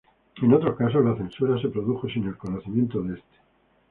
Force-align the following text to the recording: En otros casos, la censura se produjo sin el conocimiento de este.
En 0.41 0.51
otros 0.51 0.75
casos, 0.77 1.05
la 1.05 1.15
censura 1.15 1.61
se 1.61 1.69
produjo 1.69 2.09
sin 2.09 2.25
el 2.27 2.35
conocimiento 2.35 3.03
de 3.03 3.13
este. 3.19 3.37